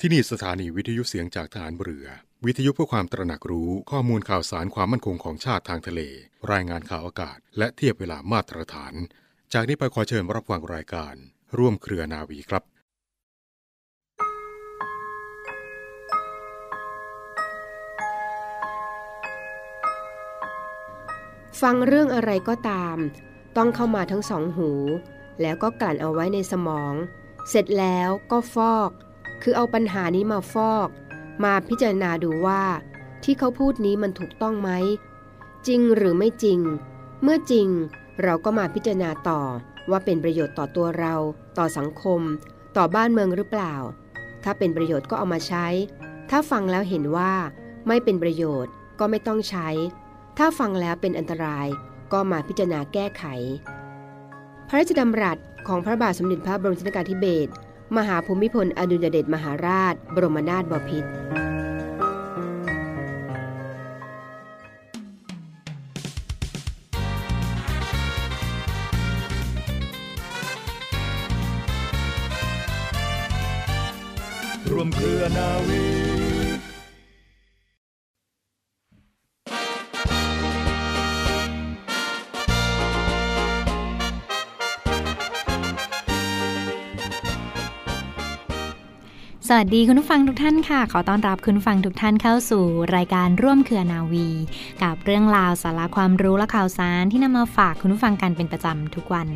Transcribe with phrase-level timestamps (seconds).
[0.00, 2.06] ที่นี่สถานีวิทยุเสียงจากฐานเรือ
[2.46, 6.00] วิทยุเพื่อความตระหนักรู้ข้อมูลข่าวสารความมั่นคงของชาติทางทะเล
[6.52, 8.94] รายงานข่าวอากาศ และเทียบเวลามาตรฐาน
[9.52, 11.14] จากนี้ไปขอเชิญรับฟังรายการ
[11.58, 12.62] ร่วมเครือนาวีครับ
[21.60, 22.96] ฟังเรื่องอะไรก็ตาม
[23.56, 24.70] ต้องเข้ามาทั้งสองหู
[25.42, 26.94] แล้วก็กลั่นเอาไว้ในสมอง
[27.50, 28.90] เสร็จแล้วก็ฟอก
[29.42, 30.88] คือเอาปัญหานี้มาฟอก
[31.44, 32.62] มาพิจารณาดูว่า
[33.24, 34.70] ที่เขาพูดนี้มันถูกต้องไหม
[35.66, 36.60] จริงหรือไม่จริง
[37.22, 37.68] เมื่อจริง
[38.22, 39.42] เราก็มาพิจารณาต่อ
[39.90, 41.14] ว่าเป็นประโยชน์ต่อตัวเรา
[41.58, 42.20] ต่อสังคม
[42.76, 43.74] ต่อบ้านเมืองหรือเปล่า
[44.44, 45.66] ถ้าเป็นประโยชน์ก็เอามาใช้
[46.30, 47.32] ถ้าฟังแล้วเห็นว่า
[47.86, 49.68] ไม่เป็นประโยชน์ก็ไม่ต้องใช้
[50.38, 51.66] ถ้าฟังแล้วเป็นอันตราย
[52.12, 53.24] ก็มาพิจารณาแก้ไข
[54.68, 57.50] พระราชดำรัสของพระบาทสมเด็จพระบรมชนกาธิเบศร
[57.96, 61.10] มหาภูมิพลอดุลยเดชมหาราช บรมนาถบพิตร
[89.56, 92.64] วัสดีคุณผู้ฟังทุกท่านค่ะ ขอต้อนรับคุณฟังทุกท่านเข้าสู่
[92.96, 94.28] รายการร่วมเครือนาวี
[94.82, 99.28] กับเรื่องราวสาระความรู้และข่าวสารที่นำมาฝากคุณผู้ฟังกันเป็นประจำทุกวัน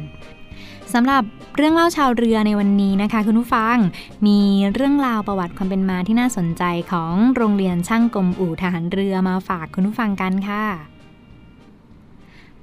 [0.92, 1.22] สำหรับ
[1.56, 3.76] เรื่องเล่าชาวเรือในวันนี้นะคะ คุณผู้ฟัง
[4.26, 4.41] มี
[4.74, 10.89] เรื่องราวประวัติความเป็นมาที่น่าสนใจของโรงเรียนช่างกลมอู่ทหารเรือมาฝากคุณผู้ฟังกันค่ะ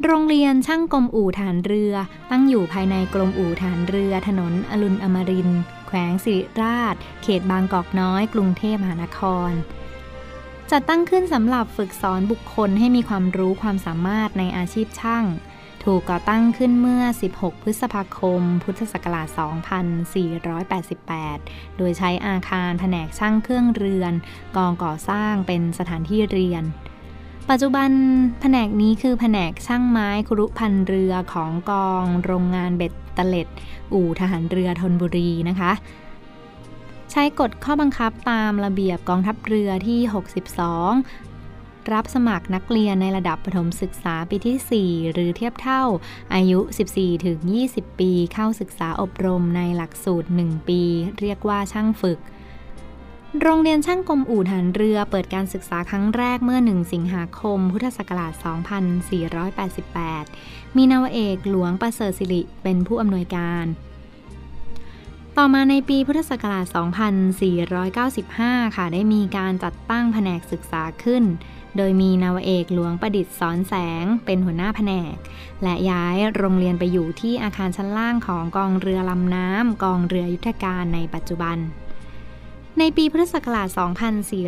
[0.06, 1.94] โรงเรียนช่างกลมอู่ฐานเรือ
[2.32, 5.50] ตั้งอยู่ภายในกรมอู่ฐานเรือ ถนนอรุณอมริน
[5.88, 9.52] แขวงสิริราช เขตบางกอกน้อย กรุงเทพมหานคร
[10.72, 15.26] จัดตั้งขึ้นสำหรับฝึกสอนบุคคลให้มีความรู้ความสามารถในอาชีพช่าง
[15.84, 17.04] ถูกก่อตั้งขึ้นเมื่อ
[17.36, 19.28] 16 พฤษภาคม พุทธศักราช
[20.98, 24.14] 2488 โดยใช้อาคารแผนกช่างเครื่องเรือน
[24.58, 26.64] กองก่อสร้างเป็นสถานที่เรียน
[27.52, 27.90] ปัจจุบัน
[28.42, 33.48] แผนกนี้คือแผนกช่างไม้ครุพันเรือของกองโรงงานเบ็ดตะเล็ด
[33.94, 35.72] อู่ทหารเรือธนบุรีนะคะ
[37.12, 40.00] ใช้กฎข้อบังคับตามระเบียบกองทัพเรือที่
[41.18, 45.84] 62 รับสมัครนักเรียนในระดับประถมศึกษาปีที่ 4 หรือเทียบเท่า
[46.34, 46.60] อายุ
[47.30, 50.82] 14-20 ปีเข้าศึกษาอบรมในหลักสูตร 1 ปี
[51.22, 52.20] เรียกว่าช่างฝึก
[53.42, 58.34] โรงเรียนช่างกลมอู่ฐานเรือเปิดการศึกษาครั้งแรกเมื่อ 1 สิงหาคม พุทธศักราช
[59.94, 63.66] 2488 มีนาวเอกหลวงประเสริฐศิริเป็นผู้อำนวยการ
[65.38, 66.66] ต่อมาในปีพุทธศักราช
[67.92, 71.24] 2495 ค่ะ ได้มีการจัดตั้งแผนกศึกษาขึ้น
[71.78, 73.74] โดยมีนาวเอกหลวงประดิษฐ์สอนแส
[74.04, 75.16] งเป็นหัวหน้าแผนก
[75.64, 81.60] และย้ายโรงเรียนไปอยู่ที่อาคารชั้นล่างของกองเรือลำน้ำกองเรือยุทธการในปัจจุบัน
[82.82, 83.68] ในปีพุทธศักราช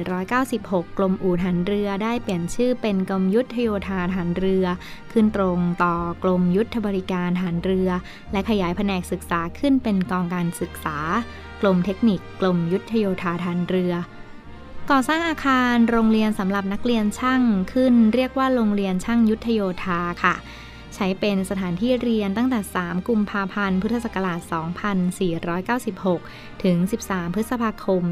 [0.09, 4.65] 2496 กรมอู่ทหารเรือได้เปลี่ยนชื่อเป็นกรมยุทธโยธาทหารเรือ
[5.11, 7.89] ขึ้นตรงต่อกรมยุทธบริการทหารเรือ
[8.31, 10.97] และขยายแผนกศึกษาขึ้นเป็นกองการศึกษา
[11.61, 13.93] กรมเทคนิค กรมยุทธโยธาทหารเรือ
[14.89, 17.41] ก่อสร้างอาคารโรงเรียนสำหรับนักเรียนช่าง
[17.73, 20.35] ขึ้น เรียกว่าโรงเรียนช่างยุทธโยธาค่ะ
[20.99, 24.39] ช้เป็นสถานที่เรียนตั้งแต่ 3 กุมภาพันธ์ พุทธศักราช
[25.71, 26.77] 2496 ถึง
[27.07, 28.11] 13 พฤษภาคม 2528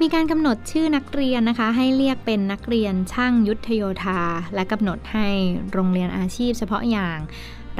[0.00, 4.20] มีการกำหนดชื่อนักเรียนนะคะ ให้เรียกเป็นนักเรียนช่างยุทธโยธา
[4.54, 5.28] และกำหนดให้
[5.72, 7.18] โรงเรียนอาชีพเฉพาะอย่าง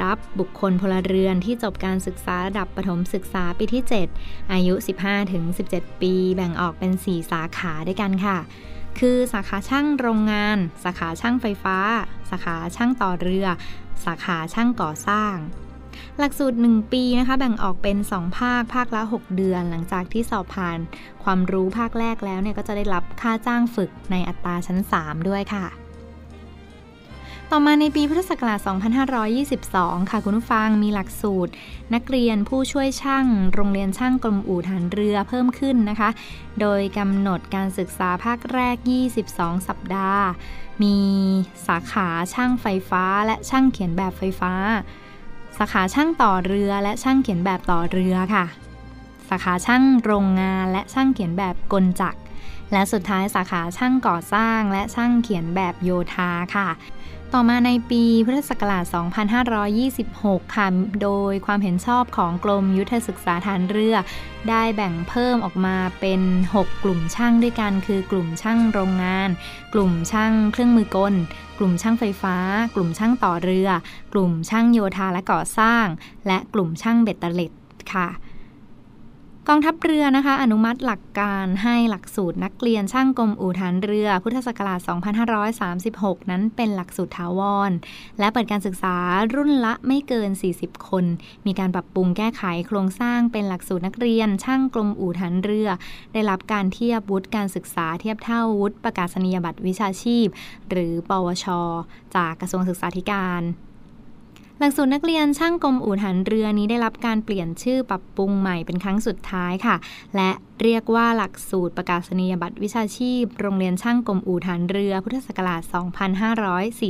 [0.01, 3.83] รับบุคคลพลเรือนที่จบการศึกษาระดับประถมศึกษาปีที่
[4.17, 4.73] 7 อายุ
[5.37, 8.37] 15-17 ปี แบ่งออกเป็น 4 สาขาด้วยกันค่ะ
[8.99, 11.77] คือสาขาช่างโรงงาน สาขาช่างไฟฟ้า
[12.29, 13.47] สาขาช่างต่อเรือ
[14.05, 15.35] สาขาช่างก่อสร้าง
[16.17, 20.77] หลักสูตร 1 ปีนะคะแบ่งออกเป็น 2 ภาค ภาคละ 6 เดือน หลังจากที่สอบผ่าน
[21.23, 25.65] ความรู้ภาคแรกแล้วเนี่ยก็จะได้รับค่าจ้างฝึกในอัตราชั้น 3 ด้วยค่ะ
[27.53, 28.59] ต่อมาในปีพุทธศักราช
[29.35, 31.51] 2522 ค่ะคุณผู้ฟังมีหลักสูตร
[31.93, 36.09] นักเรียนผู้ช่วยช่าง โรงเรียนช่างกรมอู่ฐานเรือเพิ่มขึ้นนะคะ
[36.61, 38.77] โดยกำหนดการศึกษาภาคแรก
[39.21, 40.25] 22 สัปดาห์
[40.83, 40.97] มี
[41.67, 44.53] สาขาช่างไฟฟ้าและช่างเขียนแบบไฟฟ้า
[45.57, 48.45] สาขาช่างต่อเรือและช่างเขียนแบบต่อเรือค่ะ
[49.29, 52.19] สาขาช่างโรงงานและช่างเขียนแบบกลจักร
[52.73, 56.67] และสุดท้ายสาขาช่างก่อสร้างและช่างเขียนแบบโยธาค่ะ
[57.35, 58.83] ต่อมาในปีพุทธศักราช
[59.89, 60.67] 2526 ค่ะ
[61.03, 63.95] โดยความเห็นชอบของกรมยุทธศึกษาฐานเรือ
[64.49, 66.21] ได้แบ่งเพิ่มออกมาเป็น
[66.53, 69.29] 6 กลุ่มช่างด้วยกัน คือกลุ่มช่างโรงงาน
[69.73, 71.13] กลุ่มช่างเครื่องมือกล
[71.59, 72.35] กลุ่มช่างไฟฟ้า
[72.75, 73.69] กลุ่มช่างต่อเรือ
[74.13, 75.85] กลุ่มช่างโยธาและก่อสร้าง
[76.27, 77.51] และกลุ่มช่างเบ็ดเตล็ด
[77.93, 78.07] ค่ะ
[79.47, 84.79] กองทัพเรือนะคะ อนุมัติหลักการให้หลักสูตรนักเรียนช่างกรมอู่ฐานเรือ พุทธศักราช
[85.55, 87.71] 2536 นั้นเป็นหลักสูตรถาวร
[88.19, 88.95] และเปิดการศึกษา
[89.35, 91.05] รุ่นละไม่เกิน 40 คน
[91.45, 95.69] มีการปรับปรุงแก้ไขโครงสร้างเป็นหลักสูตรนักเรียนช่างกรมอู่ฐานเรือ
[96.13, 100.27] ได้รับการเทียบวุฒิการศึกษาเทียบเท่าวุฒิประกาศนียบัตรวิชาชีพ
[100.69, 101.45] หรือ ปวช
[102.15, 103.43] จากกระทรวงศึกษาธิการ
[104.61, 109.75] หลักสูตรนักเรียนช่างกรมอู่ฐานเรือนี้ได้รับการเปลี่ยนชื่อปรับปรุงใหม่เป็นครั้งสุดท้ายค่ะ
[110.15, 115.61] และเรียกว่าหลักสูตรประกาศนียบัตรวิชาชีพ โรงเรียนช่างกรมอู่ฐานเรือ พุทธศักราช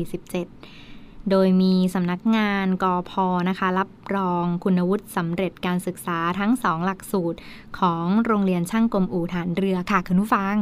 [0.02, 3.12] 2547โดยมีสำนักงานกอพ
[3.50, 7.40] นะคะ รับรองคุณวุฒิสำเร็จการศึกษาทั้งสองหลักสูตร
[7.80, 10.58] ของโรงเรียนช่างกรมอู่ฐานเรือค่ะคุณผู้ฟัง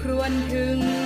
[0.00, 1.01] ครวนถึง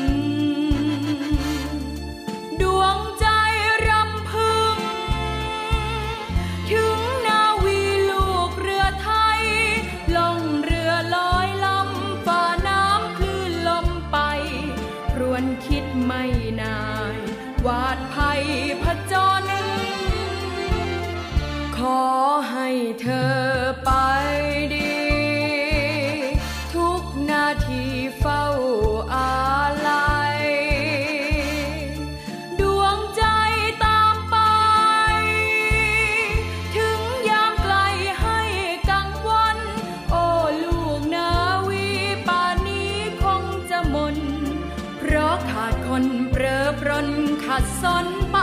[45.53, 47.09] ขาดคนเปรอปรน
[47.45, 48.37] ขัดสนไป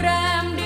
[0.00, 0.08] แร
[0.44, 0.57] ม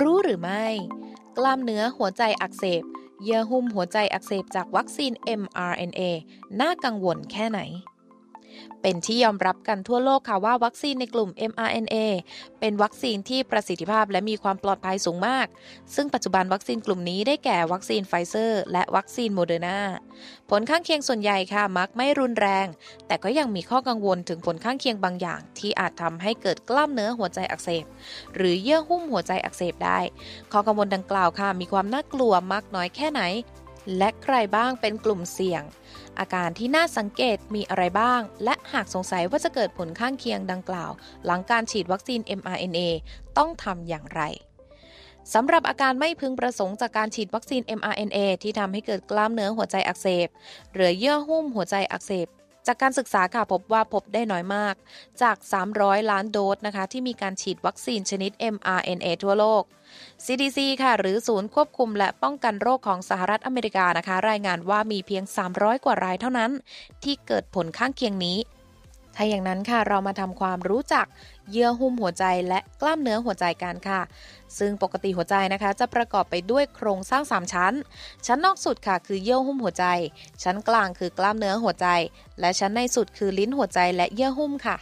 [0.00, 0.66] รู้หรือไม่
[1.38, 2.82] กล้ามเนื้อหัวใจอักเสบ
[3.22, 6.00] เยื่อหุ้มหัวใจอักเสบจากวัคซีน mRNA
[6.60, 7.60] น่ากังวลแค่ไหน
[8.82, 11.96] เป็นที่ยอมรับกันทั่วโลกค่ะว่าวัคซีนในกลุ่ม mRNA
[12.60, 15.46] เป็นวัคซีนที่ประสิทธิภาพและมีความปลอดภัยสูงมาก
[15.94, 19.78] ซึ่งปัจจุบันวัคซีนกลุ่มนี้ได้แก่วัคซีนไฟเซอร์ และวัคซีนโมเดอร์นา
[20.50, 22.66] ผลข้างเคียงส่วนใหญ่ค่ะมักไม่รุนแรง
[23.06, 27.84] แต่ก็ยังมีข้อกังวลถึงผลข้างเคียงบางอย่าง ที่อาจทำให้เกิดกล้ามเนื้อหัวใจอักเสบ
[28.34, 29.98] หรือเยื่อหุ้มหัวใจอักเสบได้
[30.52, 33.22] ข้อกังวลดังกล่าวค่ะมีความน่ากลัวมากน้อยแค่ไหน
[33.98, 35.62] และใครบ้างเป็นกลุ่มเสี่ยง
[36.18, 40.90] อาการที่น่าสังเกตมีอะไรบ้าง และหากสงสัยว่าจะเกิดผลข้างเคียงดังกล่าว
[41.26, 42.80] หลังการฉีดวัคซีน mRNA
[43.38, 44.22] ต้องทำอย่างไร
[45.34, 50.28] สำหรับอาการไม่พึงประสงค์จากการฉีดวัคซีน mRNA ที่ทำให้เกิดกล้ามเนื้อหัวใจอักเสบ
[50.74, 52.28] หรือเยื่อหุ้มหัวใจอักเสบ
[52.66, 54.74] จากการศึกษาค่ะพบว่าพบได้น้อยมาก
[55.22, 55.36] จาก
[55.74, 59.62] 300 ล้านโดสนะคะ ที่มีการฉีดวัคซีนชนิด mRNA ทั่วโลก
[60.24, 66.50] CDC ค่ะ หรือศูนย์ควบคุมและป้องกันโรคของสหรัฐอเมริกานะคะ รายงานว่ามีเพียง 300 กว่ารายเท่านั้น
[67.02, 68.38] ที่เกิดผลข้างเคียงนี้
[69.16, 71.06] ถ้าอย่างนั้นค่ะเรามาทำความรู้จัก
[71.50, 74.00] เยื่อหุ้มหัวใจและกล้ามเนื้อหัวใจกันค่ะ
[74.58, 77.74] ซึ่งปกติหัวใจนะคะ จะประกอบไปด้วยโครงสร้าง 3 ชั้น
[78.26, 79.86] ชั้นนอกสุดค่ะคือเยื่อหุ้มหัวใจ
[80.42, 81.86] ชั้นกลางคือกล้ามเนื้อหัวใจ
[82.40, 84.78] และชั้นในสุดคือลิ้นหัวใจและเยื่อหุ้มค่ะ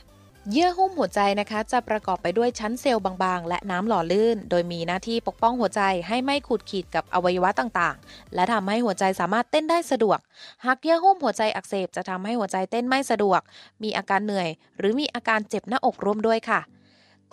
[0.53, 10.19] เยื่อหุ้มหัวใจนะคะ จะประกอบไปด้วยชั้นเซลล์บางๆ และน้ำหล่อลื่น โดยมีหน้าที่ปกป้องหัวใจให้ไม่ขูดขีดกับอวัยวะต่างๆ และทำให้หัวใจสามารถเต้นได้สะดวก
[10.65, 13.41] หากเยื่อหุ้มหัวใจอักเสบจะทำให้หัวใจเต้นไม่สะดวก
[13.83, 14.49] มีอาการเหนื่อย
[14.79, 16.61] หรือมีอาการเจ็บหน้าอกร่วมด้วยค่ะ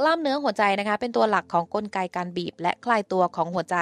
[0.01, 3.77] กล้ามเนื้อหัวใจนะคะ เป็นตัวหลักของกลไกการบีบ และคลายตัวของหัวใจ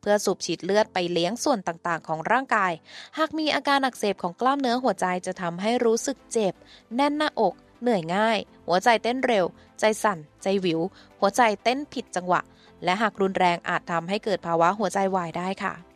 [0.00, 2.72] เพื่อสูบฉีดเลือดไปเลี้ยงส่วนต่างๆ ของร่างกาย
[3.18, 6.54] หากมีอาการอักเสบของกล้ามเนื้อหัวใจจะทำให้รู้สึกเจ็บ
[6.94, 9.44] แน่นหน้าอก เหนื่อยง่าย หัวใจเต้นเร็ว
[9.80, 10.80] ใจสั่น ใจวิว
[11.20, 12.40] หัวใจเต้นผิดจังหวะ
[12.84, 15.87] และหากรุนแรงอาจทำให้เกิดภาวะหัวใจวายได้ค่ะ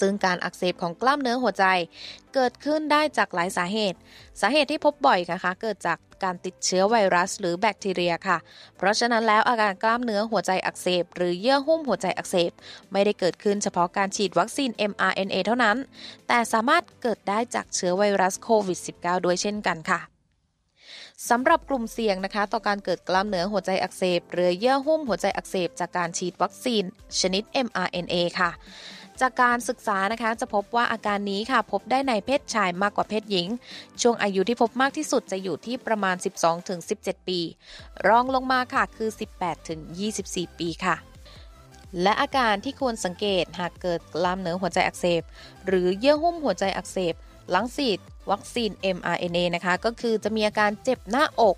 [0.00, 1.64] ซึ่งการอักเสบของกล้ามเนื้อหัวใจ
[2.34, 3.98] เกิดขึ้นได้จากหลายสาเหตุ
[4.40, 8.38] สาเหตุที่พบบ่อยนะคะ เกิดจากการติดเชื้อไวรัสหรือแบคทีเรียค่ะ
[8.76, 12.52] เพราะฉะนั้นแล้วอาการกล้ามเนื้อหัวใจอักเสบ หรือเยื่อหุ้มหัวใจอักเสบ
[12.92, 15.76] ไม่ได้เกิดขึ้นเฉพาะการฉีดวัคซีน mRNA เท่านั้น
[16.28, 20.00] แต่สามารถเกิดได้จากเชื้อไวรัสโควิด -19 ด้วยเช่นกันค่ะ
[21.30, 26.84] สำหรับกลุ่มเสี่ยงนะคะ ต่อการเกิดกล้ามเนื้อหัวใจอักเสบหรือเยื่อหุ้มหัวใจอักเสบจากการฉีดวัคซีน
[27.20, 28.50] ชนิด mRNA ค่ะ
[29.20, 33.48] จากการศึกษานะคะจะพบว่าอาการนี้ค่ะพบได้ในเพศชายมากกว่าเพศหญิง
[34.02, 36.16] ช่วงอายุที่พบมากที่สุดจะอยู่ที่ประมาณ
[36.72, 37.40] 12-17 ปี
[38.08, 39.10] รองลงมาค่ะคือ
[39.84, 40.96] 18-24 ปีค่ะ
[42.02, 45.22] และอาการที่ควรสังเกตหากเกิดกล้ามเนื้อหัวใจอักเสบ
[45.66, 47.14] หรือเยื่อหุ้มหัวใจอักเสบ
[47.50, 47.98] หลังฉีด
[48.30, 51.56] วัคซีน mRNA นะคะ ก็คือจะมีอาการเจ็บหน้าอก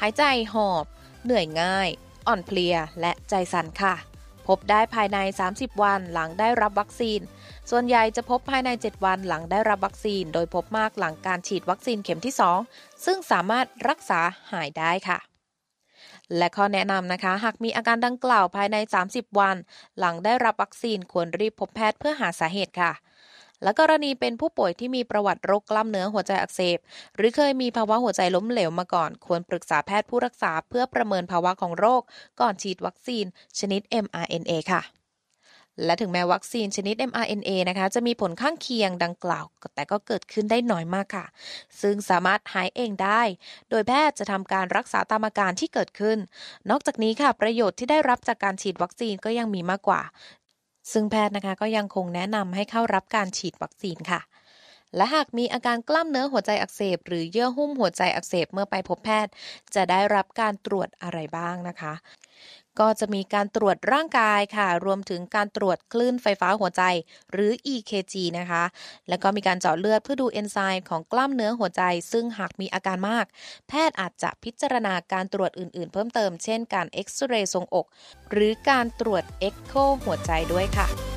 [0.00, 0.22] หายใจ
[0.52, 0.84] หอบ
[1.24, 1.88] เหนื่อยง่าย
[2.26, 3.94] อ่อนเพลีย และใจสั่นค่ะ
[4.48, 5.18] พบได้ภายใน
[5.50, 7.20] 30 วันหลังได้รับวัคซีน
[7.70, 14.20] ส่วนใหญ่จะพบภายใน 7 วันหลังได้รับวัคซีน โดยพบมากหลังการฉีดวัคซีนเข็มที่ 2 ซึ่งสามารถรักษา
[14.52, 15.18] หายได้ค่ะ
[16.36, 18.76] และข้อแนะนำนะคะ หากมีอาการดังกล่าวภายใน
[19.08, 19.56] 30 วัน
[19.98, 22.92] หลังได้รับวัคซีนควรรีบพบแพทย์เพื่อหาสาเหตุค่ะ
[23.62, 26.78] และกรณีเป็นผู้ป่วยที่มีประวัติโรคกล้ามเนื้อหัวใจอักเสบ
[27.16, 32.02] หรือเคยมีภาวะหัวใจล้มเหลวมาก่อน ควรปรึกษาแพทย์ผู้รักษาเพื่อประเมินภาวะของโรค
[32.40, 33.24] ก่อนฉีดวัคซีน
[33.58, 34.82] ชนิด mRNA ค่ะ
[35.84, 41.26] และถึงแม้วัคซีนชนิด mRNA นะคะ จะมีผลข้างเคียงดังกล่าว แต่ก็เกิดขึ้นได้น้อยมากค่ะ
[41.80, 43.22] ซึ่งสามารถหายเองได้
[43.70, 46.18] โดยแพทย์จะทำการรักษาตามอาการที่เกิดขึ้น
[46.70, 50.00] นอกจากนี้ค่ะ ประโยชน์ที่ได้รับจากการฉีดวัคซีนก็ยังมีมากกว่า
[50.92, 54.20] ซึ่งแพทย์นะคะก็ยังคงแนะนำให้เข้ารับการฉีดวัคซีนค่ะ
[54.96, 59.32] และหากมีอาการกล้ามเนื้อหัวใจอักเสบ หรือเยื่อหุ้มหัวใจอักเสบเมื่อไปพบแพทย์
[59.74, 61.92] จะได้รับการตรวจอะไรบ้างนะคะ
[62.80, 66.82] ก็จะมีการตรวจร่างกายค่ะ รวมถึงการตรวจคลื่นไฟฟ้าหัวใจ
[67.32, 68.64] หรือ EKG นะคะ
[69.08, 71.82] แล้วก็มีการเจาะเลือดเพื่อดูเอนไซม์ของกล้ามเนื้อหัวใจ
[72.12, 73.26] ซึ่งหากมีอาการมาก
[73.68, 77.86] แพทย์อาจจะพิจารณาการตรวจอื่น ๆ เพิ่มเติม เช่นการเอกซเรย์ทรวงอก
[78.30, 81.07] หรือการตรวจเอ็กโคหัวใจด้วยค่ะ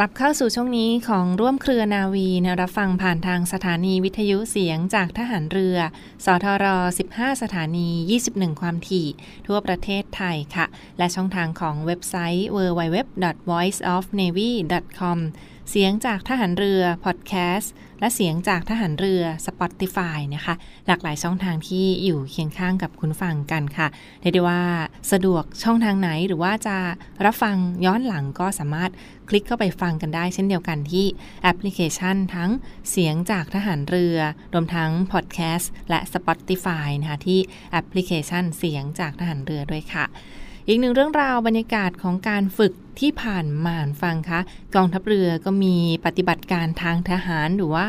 [0.00, 5.76] กลับเข้าสู่ช่วงนี้ของร่วมเครือนาวีนะรับฟังผ่านทางสถานีวิทยุเสียงจากทหารเรือ
[6.24, 6.66] สทร
[7.04, 7.88] 15 สถานี
[8.26, 9.08] 21 ความถี่
[9.46, 10.66] ทั่วประเทศไทยค่ะ
[10.98, 15.18] และช่องทางของเว็บไซต์ www.voiceofnavy.com
[15.70, 20.54] เสียงจากทหารเรือพอดแคสต์และเสียงจากทหารเรือ Spotify นะคะ
[20.86, 23.88] หลากหลายช่องทางที่อยู่เคียงข้างกับคุณฟังกันค่ะ
[24.20, 24.62] เรียกได้ว่า
[25.12, 26.76] สะดวกช่องทางไหนหรือว่าจะ
[27.24, 28.90] รับฟังย้อนหลังก็สามารถ
[29.28, 31.06] คลิกเข้าไปฟังกันได้เช่นเดียวกันที่
[31.42, 32.50] แอปพลิเคชันทั้ง
[32.90, 34.18] เสียงจากทหารเรือ
[34.52, 37.40] รวมทั้งพอดแคสต์และ Spotify นะคะที่
[37.72, 40.06] แอปพลิเคชันเสียงจากทหารเรือด้วยค่ะ
[40.70, 44.40] อีกหนึ่งเรื่องราวบรรยากาศของการฝึกที่ผ่านมานฟังคะ
[44.74, 47.88] กองทัพเรือก็มีปฏิบัติการทางทหารหรือว่า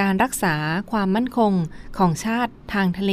[0.00, 0.54] การรักษา
[0.92, 1.52] ความมั่นคง
[1.98, 3.12] ของชาติทางทะเล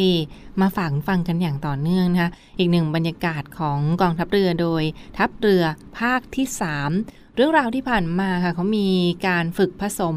[0.61, 4.83] มาฝากฟังกันอย่างต่อเนื่องนะคะอีกหนึ่งบรรยากาศของกองทัพเรือโดย
[5.17, 5.63] ทัพเรือ
[5.99, 6.45] ภาคที่
[6.91, 8.89] 3 เรื่องราวที่ผ่านมาค่ะเขามี
[9.27, 10.15] การฝึกผสม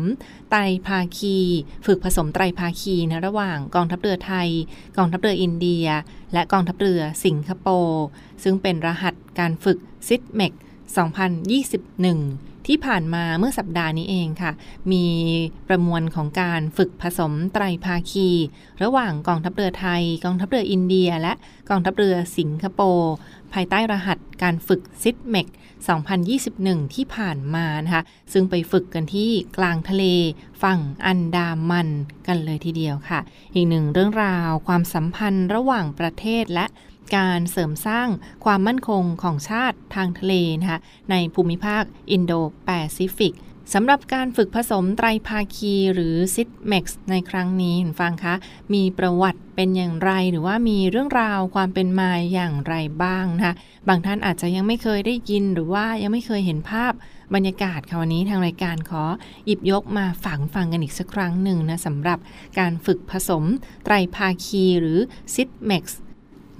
[0.50, 1.38] ไตรภาคี
[1.86, 4.48] ฝึกผสมไตรภาคีนะระหว่างกองทัพเรือไทย
[4.96, 5.86] กองทัพเรืออินเดีย
[6.32, 8.04] และกองทัพเรือสิงคโปร์
[8.42, 10.52] ซึ่งเป็นรหัสการฝึกซิดเมก
[10.96, 14.52] 2021 ที่ผ่านมาเมื่อสัปดาห์นี้เองค่ะ
[14.92, 15.06] มี
[15.68, 18.28] ประมวลของการฝึกผสมไตรภาคี
[18.82, 21.32] ระหว่างกองทัพเรือไทย กองทัพเรืออินเดีย และ
[21.70, 23.14] กองทัพเรือสิงคโปร์
[23.52, 25.46] ภายใต้รหัสการฝึกซิดเมก
[26.20, 30.04] 2021 ที่ผ่านมานะคะ ซึ่งไปฝึกกันที่กลางทะเล
[30.62, 31.88] ฝั่งอันดามัน
[32.26, 33.20] กันเลยทีเดียวค่ะ
[33.54, 36.66] อีกหนึ่งเรื่องราวความสัมพันธ์ระหว่างประเทศและ
[37.16, 38.08] การเสริมสร้าง
[38.44, 42.32] ความมั่นคงของชาติทางทะเลนะคะในภูมิภาคอินโด
[42.64, 43.34] แปซิฟิก
[43.74, 48.34] สำหรับการฝึกผสมไตรภาคีหรือ SITMEX ในครั้งนี้นะคะ
[48.74, 53.54] มีประวัติเป็นอย่างไรหรือว่ามีเรื่องราวความเป็นมาอย่างไรบ้างนะคะ
[53.88, 56.92] บางท่านอาจจะยังไม่เคยได้ยินหรือว่ายังไม่เคยเห็นภาพ
[57.34, 59.02] บรรยากาศค่ะวันนี้ทางรายการขอ
[59.46, 62.18] หยิบยกมาให้ฟังกันอีกสักครั้งหนึ่งนะสำหรับ
[62.58, 63.44] การฝึกผสม
[63.84, 64.98] ไตรภาคีหรือ
[65.34, 66.00] SITMEX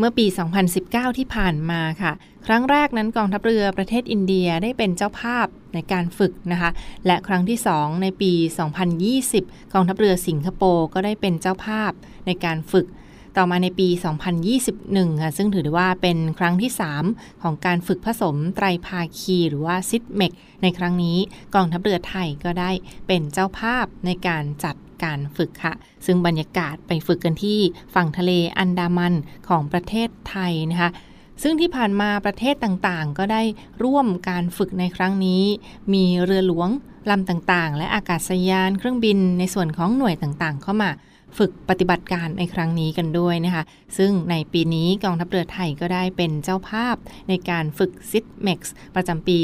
[0.00, 0.26] เมื่อปี
[0.72, 2.12] 2019 ที่ผ่านมาค่ะ
[2.46, 6.70] ครั้งแรกนั้นกองทัพเรือประเทศอินเดียได้เป็นเจ้าภาพในการฝึกนะคะ
[7.06, 8.32] และครั้งที่ 2 ในปี
[9.02, 11.92] 2020 กองทัพเรือสิงคโปร์ก็ได้เป็นเจ้าภาพ
[12.26, 12.86] ในการฝึก
[13.36, 13.88] ต่อมาในปี
[14.54, 16.70] 2021 ค่ะ ซึ่งถือได้ว่าเป็นครั้งที่
[17.06, 20.32] 3 ของการฝึกผสมไตรภาคี หรือว่าซิดเมก
[20.62, 21.18] ในครั้งนี้
[21.54, 22.70] กองทัพเรือไทยก็ได้
[23.06, 25.74] เป็นเจ้าภาพในการจัด การฝึกค่ะ
[26.06, 27.58] ซึ่งบรรยากาศไปฝึกกันที่
[27.94, 29.14] ฝั่งทะเลอันดามัน
[29.48, 30.90] ของประเทศไทยนะคะ
[31.42, 33.42] ซึ่งที่ผ่านมาประเทศต่างๆ ก็ได้
[33.84, 35.42] ร่วมการฝึกในครั้งนี้
[35.92, 36.68] มีเรือหลวง
[37.10, 40.90] ลำต่างๆ และอากาศยานเครื่องบินในส่วนของหน่วยต่างๆ เข้ามา
[41.38, 43.64] ฝึกปฏิบัติการในครั้งนี้กันด้วยนะคะ
[43.98, 46.96] ซึ่งในปีนี้กองทัพเรือไทยก็ได้เป็นเจ้าภาพ
[47.28, 49.38] ในการฝึกซิดเม็กซ์ประจำปี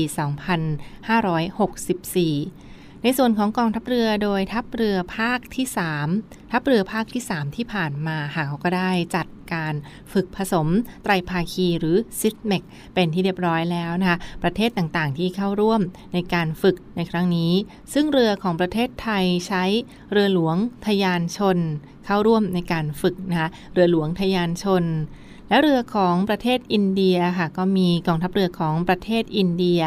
[1.16, 2.65] 2564
[3.08, 5.66] ในส่วนของกองทัพเรือโดยทัพเรือภาคที่
[6.08, 9.74] 3 ทัพเรือภาคที่ 3 ที่ผ่านมาค่ะเขาก็ได้จัดการ
[10.12, 10.68] ฝึกผสม
[11.02, 12.62] ไตรภาคีหรือซิดเมก
[12.94, 15.80] เป็นที่เรียบร้อยแล้วนะคะประเทศต่างๆที่เข้าร่วม
[16.14, 17.52] ในการฝึกในครั้งนี้
[17.94, 19.64] ซึ่งเรือของประเทศไทยใช้
[20.12, 21.58] เรือหลวงทยานชน
[22.06, 24.84] เข้าร่วมในการฝึกนะคะเรือหลวงทยานชน
[25.48, 29.82] และเรือของประเทศอินเดียค่ะก็มีกองทัพเรือของประเทศอินเดีย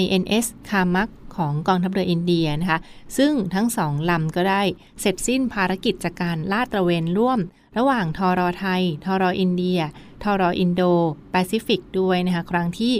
[0.00, 2.80] INS Karmuk ของกองทัพเรืออินเดียนะคะ
[3.16, 4.62] ซึ่งทั้งสองลำก็ได้
[5.00, 7.40] เสร็จสิ้นภารกิจจากการลาดตระเวนร่วม
[7.78, 9.80] ระหว่างทอรอไทย ทอรออินเดีย
[10.22, 10.82] ทอรออินโด
[11.30, 12.94] แปซิฟิกด้วยนะคะ ครั้งที่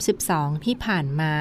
[0.00, 1.32] 32 ที่ผ่านมา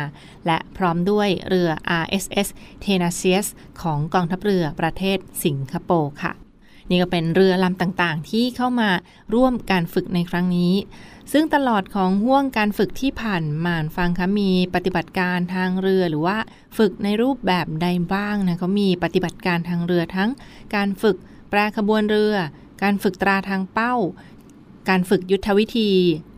[0.46, 1.70] และพร้อมด้วยเรือ
[2.04, 2.48] RSS
[2.84, 3.46] t e n a c i u s
[3.82, 6.43] ของกองทัพเรือประเทศสิงคโปร์ค่ะ
[6.90, 8.90] นี่ก็เป็นเรือลำต่างๆ ที่เข้ามา
[9.34, 10.74] ร่วมการฝึกในครั้งนี้
[11.32, 16.38] ซึ่งตลอดของห่วงการฝึกที่ผ่านมาฟังคะมีปฏิบัติการทางเรือหรือว่า
[16.78, 20.30] ฝึกในรูปแบบใดบ้างนะเขามีปฏิบัติการทางเรือทั้ง
[20.76, 21.18] การฝึก
[21.50, 22.36] แปรขบวนเรือ
[22.84, 23.96] การฝึกตราทางเป้า
[24.90, 25.90] การฝึกยุทธวิธี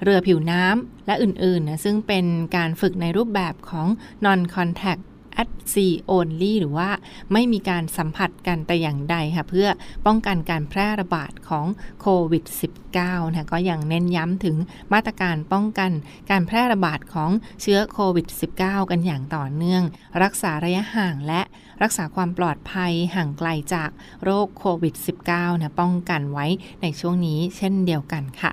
[0.03, 3.87] เรือผิวน้ำและอื่นๆนะซึ่งเป็นการฝึกในรูปแบบของ
[4.25, 5.01] non contact
[5.41, 6.89] at sea only หรือว่า
[7.33, 9.67] ไม่มีการสัมผัสกันแต่อย่างใดค่ะเพื่อ
[10.05, 11.65] ป้องกันการแพร่ระบาดของ
[12.01, 12.43] โควิด
[12.91, 14.57] -19 นะก็ยังเน้นย้ำถึง
[14.93, 15.91] มาตรการป้องกัน
[16.29, 18.27] การแพร่ระบาดของเชื้อโควิด
[18.59, 19.83] -19 กันอย่างต่อเนื่อง
[20.23, 21.41] รักษาระยะห่างและ
[21.83, 23.89] รักษาความปลอดภัยห่างไกลจาก
[24.23, 24.95] โรคโควิด
[25.29, 26.45] -19 นะป้องกันไว้
[26.81, 28.51] ในช่วงนี้เช่นเดียวกันค่ะ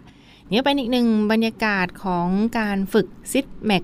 [0.50, 2.28] นี่เป็นอีกหนึ่งบรรยากาศของ
[2.58, 3.82] การฝึก s i t m a x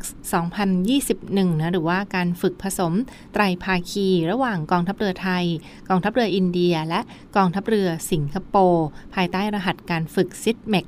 [0.81, 2.92] 2021 นะ หรือว่าการฝึกผสม
[3.33, 5.44] ไตรภาคี ระหว่างกองทัพเรือไทย
[5.88, 7.01] กองทัพเรืออินเดีย และ
[7.37, 10.87] กองทัพเรือสิงคโปร์ภายใต้รหัสการฝึก s i t m a x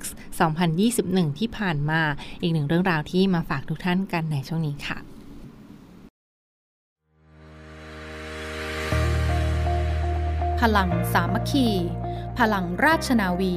[0.68, 2.02] 2021 ที่ผ่านมา
[2.40, 4.98] อีกหนึ่งเรื่องราวที่มาฝากทุกท่านกันในช่วงนี้ค่ะ
[10.61, 11.68] พลังสามัคคี
[12.38, 13.56] พลังราชนาวี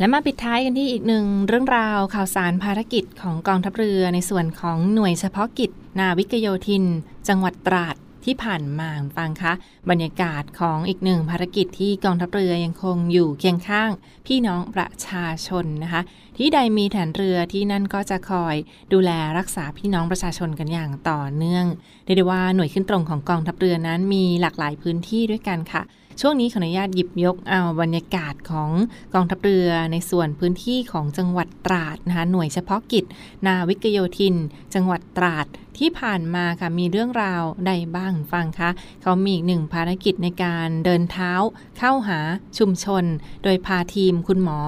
[0.00, 6.84] และมาปิดท้ายกันที่อีกหนึ่งเรื่องราวข่าวสารภารกิจของกองทัพเรือในส่วนของหน่วยเฉพาะกิจ นาวิกโยธิน
[7.28, 9.52] จังหวัดตราดที่ผ่านมาฟังคะ
[9.90, 13.90] บรรยากาศของอีกหนึ่งภารกิจที่กองทัพเรือยังคงอยู่เคียงข้าง
[14.26, 16.02] พี่น้องประชาชนนะคะ
[16.36, 18.54] ที่ใดมีฐานเรือที่นั่นก็จะคอย
[18.92, 21.66] ดูแลรักษาพี่น้องประชาชนกันอย่างต่อเนื่อง
[22.04, 25.82] เรียกได้ว่าหน่วยขึ้นตรงของกองทัพเรือนั้นมีหลากหลายพื้นที่ด้วยกันค่ะ
[26.20, 28.70] ช่วงนี้ขออนุญาตหยิบยกเอาบรรยากาศของ
[29.14, 33.04] กองทัพเรือในส่วนพื้นที่ของจังหวัดตราดนะคะหน่วยเฉพาะกิจ
[33.46, 34.36] นาวิกโยธิน
[34.74, 35.46] จังหวัดตราด
[35.78, 38.70] ที่ผ่านมาค่ะมีเรื่องราวใดบ้างฟังคะ
[39.02, 41.32] เขามีอีกหนึ่งภารกิจในการเดินเท้า
[41.78, 42.18] เข้าหา
[42.58, 43.04] ชุมชน
[43.44, 44.60] โดยพาทีมคุณหมอ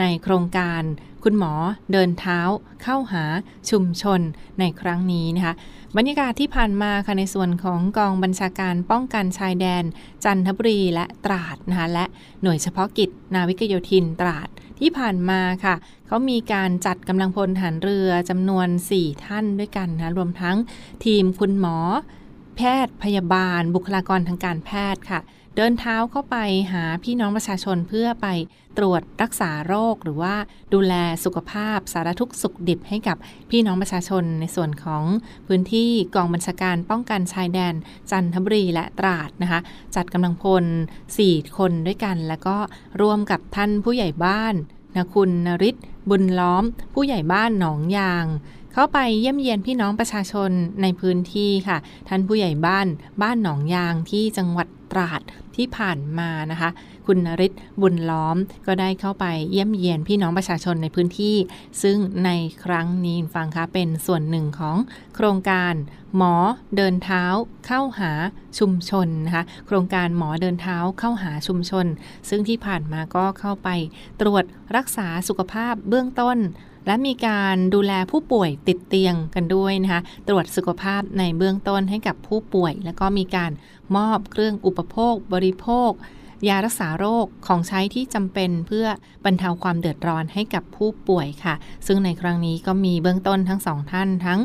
[0.00, 0.82] ในโครงการ
[1.24, 1.52] คุณหมอ
[1.92, 2.40] เดินเท้า
[2.82, 3.24] เข้าหา
[3.70, 4.20] ชุมชน
[4.58, 5.54] ในครั้งนี้นะคะ
[5.96, 9.84] บรรยากาศที่ผ่านมาค่ะในส่วนของกองบัญชาการป้องกันชายแดน
[10.24, 12.04] จันทบุรีและตราดนะคะและ
[12.42, 15.74] หน่วยเฉพาะกิจ นาวิกโยธินตราดที่ผ่านมาค่ะ
[16.06, 20.56] เขามีการจัดกำลังพลฐานเรือจำนวน 4 ท่านด้วยกันนะรวมทั้ง
[21.04, 21.76] ทีมคุณหมอ
[22.56, 25.20] แพทย์พยาบาลบุคลากรทางการแพทย์ค่ะ
[25.60, 26.36] เดินเท้าเข้าไป
[26.72, 28.26] หาพี่น้องประชาชนเพื่อไป
[28.78, 30.34] ตรวจรักษาโรค หรือว่า
[30.74, 30.94] ดูแล
[31.24, 33.16] สุขภาพสารทุกสุขดิบให้กับ
[33.50, 35.04] พี่น้องประชาชนในส่วนของ
[35.46, 37.74] พื้นที่กองบัญชาการป้องกันชายแดน
[38.10, 39.60] จันทบุรีและตราดนะคะ
[39.94, 40.64] จัดกำลังพล
[41.10, 42.56] 4 คนด้วยกัน แล้วก็
[43.00, 44.54] ร่วมกับท่านผู้ใหญ่บ้าน
[44.94, 45.76] นะคุณนริศ
[46.10, 48.24] บุญล้อม ผู้ใหญ่บ้านหนองยาง
[48.80, 50.50] เข้าไปเยี่ยมเยียนพี่น้องประชาชน
[50.82, 52.86] ในพื้นที่ค่ะ ท่านผู้ใหญ่บ้าน
[53.22, 55.20] บ้านหนองยางที่จังหวัดตราด
[55.56, 56.70] ที่ผ่านมานะคะ
[57.06, 58.36] คุณนริศบุญล้อม
[58.66, 61.36] ก็ได้เข้าไปเยี่ยมเยียนพี่น้องประชาชนในพื้นที่
[61.82, 62.30] ซึ่งใน
[62.64, 64.76] ครั้งนี้ฟังคะเป็นส่วนหนึ่งของ
[65.14, 65.74] โครงการ
[66.16, 66.34] หมอ
[66.76, 67.24] เดินเท้า
[67.66, 68.12] เข้าหา
[68.58, 71.86] ชุมชนนะคะโครงการหมอเดินเท้าเข้าหาชุมชน
[72.28, 73.68] ซึ่งที่ผ่านมาก็เข้าไป
[74.20, 74.44] ตรวจ
[74.76, 76.38] รักษาสุขภาพเบื้องต้น
[76.88, 83.50] และมีการดูแลผู้ป่วยติดเตียงกันด้วยนะคะตรวจสุขภาพในเบื้องต้นให้กับผู้ป่วย แล้วก็มีการ
[83.96, 85.90] มอบเครื่องอุปโภค บริโภค
[86.48, 88.86] ยารักษาโรคของใช้ที่จำเป็นเพื่อ
[89.24, 91.54] บรรเทาความเดือดร้อนให้กับผู้ป่วยค่ะ
[91.86, 94.40] ซึ่งในครั้งนี้ก็มีเบื้องต้นทั้งสองท่านทั้ง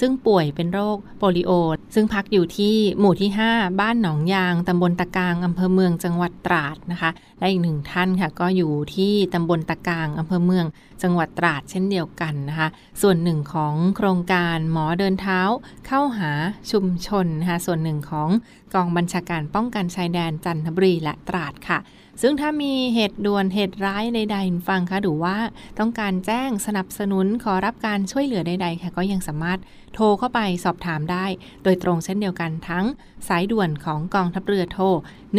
[0.00, 1.50] ซึ่งป่วยเป็นโรคโปลิโอ
[1.94, 10.66] ซึ่งพักอยู่ที่หมู่ที่ 5 บ้านหนองยาง ตำบลตะกางอำเภอเมืองจังหวัดตราดนะคะ และอีกหนึ่งท่านค่ะก็อยู่ที่ตำบลตะกางอำเภอเมือง
[11.02, 12.68] จังหวัดตราดเช่นเดียวกันนะคะ
[13.02, 15.40] ส่วนหนึ่งของโครงการหมอเดินเท้า
[15.86, 16.30] เข้าหา
[16.70, 18.28] ชุมชนนะคะส่วนหนึ่งของ
[18.74, 21.78] กองบัญชาการป้องกันชายแดนจันทบุรีและตราดค่ะ
[22.22, 25.36] ซึ่งถ้ามีเหตุด่วนเหตุร้ายใดๆฟังคะหรือว่า
[25.78, 29.58] ต้องการแจ้งสนับสนุนขอรับการช่วยเหลือใดๆค่ะก็ยังสามารถ
[29.94, 31.26] โทรเข้าไปสอบถามได้
[31.64, 32.84] โดยตรงเช่นเดียวกันทั้ง
[33.28, 34.84] สายด่วนของกองทัพเรือโทร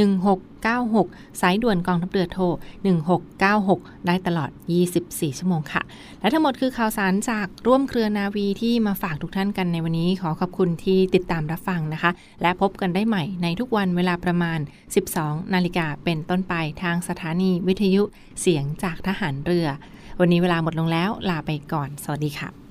[0.05, 2.43] 16 1696 สายด่วนกองทัพเรือโทร
[3.25, 4.49] 1696 ได้ตลอด
[4.93, 5.81] 24 ชั่วโมงค่ะ
[6.21, 14.59] และทั้งหมดคือข่าวสารจากร่วมเครือนาวีที่มาฝากทุกท่านกันในวันนี้ ขอขอบคุณที่ติดตามรับฟังนะคะ และพบกันได้ใหม่ในทุกวันเวลาประมาณ
[15.05, 18.03] 12 นาฬิกาเป็นต้นไปทางสถานีวิทยุ
[18.41, 19.67] เสียงจากทหารเรือ
[20.19, 22.64] วันนี้เวลาหมดลงแล้วลาไปก่อน สวัสดีค่ะ